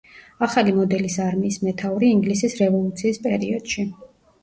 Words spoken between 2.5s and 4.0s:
რევოლუციის პერიოდში.